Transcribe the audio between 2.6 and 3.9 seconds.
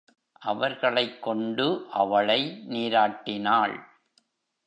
நீராட்டினாள்.